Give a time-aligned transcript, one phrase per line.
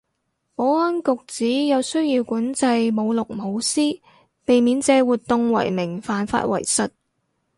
[0.55, 2.65] 保安局指有需要管制
[2.97, 4.01] 舞龍舞獅，
[4.45, 6.89] 避免借活動為名犯法為實